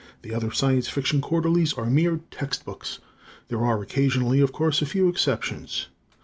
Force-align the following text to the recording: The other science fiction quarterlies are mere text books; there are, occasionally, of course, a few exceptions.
The 0.23 0.33
other 0.33 0.51
science 0.51 0.89
fiction 0.89 1.21
quarterlies 1.21 1.73
are 1.73 1.85
mere 1.85 2.21
text 2.31 2.65
books; 2.65 2.97
there 3.49 3.63
are, 3.63 3.83
occasionally, 3.83 4.39
of 4.39 4.51
course, 4.51 4.81
a 4.81 4.87
few 4.87 5.07
exceptions. 5.07 5.89